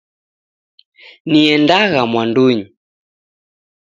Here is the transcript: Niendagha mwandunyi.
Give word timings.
Niendagha 1.31 2.01
mwandunyi. 2.11 2.65